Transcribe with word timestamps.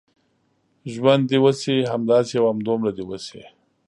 ژوند 0.93 1.23
دې 1.29 1.37
وشي، 1.43 1.77
همداسې 1.93 2.33
او 2.39 2.45
همدومره 2.51 2.91
دې 2.97 3.03
وشي. 3.09 3.43